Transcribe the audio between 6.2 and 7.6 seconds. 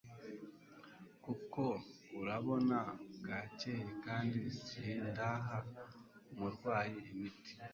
umurwayi imiti